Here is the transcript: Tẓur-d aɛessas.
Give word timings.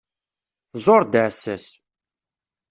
Tẓur-d 0.83 1.13
aɛessas. 1.21 1.65